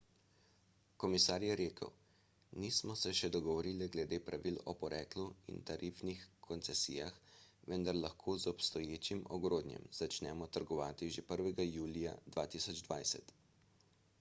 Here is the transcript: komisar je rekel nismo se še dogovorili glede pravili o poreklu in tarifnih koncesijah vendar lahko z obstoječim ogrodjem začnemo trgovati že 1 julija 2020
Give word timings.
komisar 1.01 1.43
je 1.47 1.55
rekel 1.59 1.91
nismo 2.63 2.93
se 3.01 3.11
še 3.19 3.29
dogovorili 3.35 3.87
glede 3.95 4.19
pravili 4.29 4.63
o 4.73 4.75
poreklu 4.79 5.25
in 5.55 5.61
tarifnih 5.71 6.23
koncesijah 6.49 7.19
vendar 7.73 7.99
lahko 8.07 8.37
z 8.47 8.51
obstoječim 8.55 9.23
ogrodjem 9.39 9.87
začnemo 10.01 10.49
trgovati 10.59 11.11
že 11.19 11.27
1 11.37 11.63
julija 11.77 12.17
2020 12.41 13.33